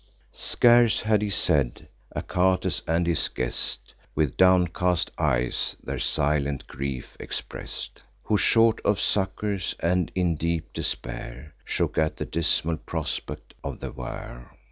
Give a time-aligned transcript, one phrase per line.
[0.33, 8.01] Scarce had he said; Achates and his guest, With downcast eyes, their silent grief express'd;
[8.23, 13.91] Who, short of succours, and in deep despair, Shook at the dismal prospect of the
[13.91, 14.57] war.